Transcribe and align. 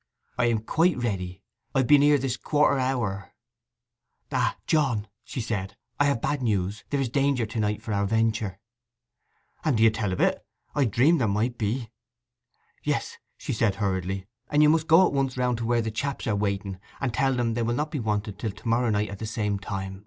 'I 0.39 0.53
be 0.53 0.59
quite 0.63 0.97
ready—I've 0.97 1.85
been 1.85 2.01
here 2.01 2.17
this 2.17 2.35
quarter 2.35 2.79
hour.' 2.79 3.33
'Ah, 4.31 4.57
John,' 4.65 5.07
said 5.25 5.69
she, 5.69 5.75
'I 5.99 6.05
have 6.05 6.21
bad 6.21 6.41
news; 6.41 6.83
there 6.89 6.99
is 6.99 7.07
danger 7.07 7.45
to 7.45 7.59
night 7.59 7.83
for 7.83 7.93
our 7.93 8.07
venture.' 8.07 8.59
'And 9.63 9.77
d'ye 9.77 9.89
tell 9.91 10.11
o't! 10.19 10.39
I 10.73 10.85
dreamed 10.85 11.21
there 11.21 11.27
might 11.27 11.55
be.' 11.59 11.91
'Yes,' 12.83 13.19
she 13.37 13.53
said 13.53 13.75
hurriedly; 13.75 14.25
'and 14.49 14.63
you 14.63 14.69
must 14.69 14.87
go 14.87 15.05
at 15.05 15.13
once 15.13 15.37
round 15.37 15.59
to 15.59 15.65
where 15.67 15.83
the 15.83 15.91
chaps 15.91 16.25
are 16.25 16.35
waiting, 16.35 16.79
and 16.99 17.13
tell 17.13 17.35
them 17.35 17.53
they 17.53 17.61
will 17.61 17.75
not 17.75 17.91
be 17.91 17.99
wanted 17.99 18.39
till 18.39 18.53
to 18.53 18.67
morrow 18.67 18.89
night 18.89 19.09
at 19.11 19.19
the 19.19 19.27
same 19.27 19.59
time. 19.59 19.99